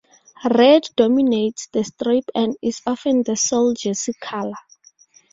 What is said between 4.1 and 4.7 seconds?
colour.